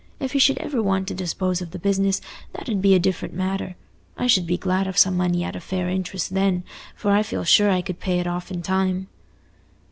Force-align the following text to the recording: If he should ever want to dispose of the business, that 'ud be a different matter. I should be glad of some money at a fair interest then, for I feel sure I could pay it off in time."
If 0.19 0.31
he 0.31 0.39
should 0.39 0.57
ever 0.57 0.81
want 0.81 1.07
to 1.09 1.13
dispose 1.13 1.61
of 1.61 1.69
the 1.69 1.77
business, 1.77 2.21
that 2.53 2.67
'ud 2.67 2.81
be 2.81 2.95
a 2.95 2.99
different 2.99 3.35
matter. 3.35 3.75
I 4.17 4.25
should 4.25 4.47
be 4.47 4.57
glad 4.57 4.87
of 4.87 4.97
some 4.97 5.15
money 5.15 5.43
at 5.43 5.55
a 5.55 5.59
fair 5.59 5.89
interest 5.89 6.33
then, 6.33 6.63
for 6.95 7.11
I 7.11 7.21
feel 7.21 7.43
sure 7.43 7.69
I 7.69 7.83
could 7.83 7.99
pay 7.99 8.19
it 8.19 8.25
off 8.25 8.49
in 8.49 8.63
time." 8.63 9.09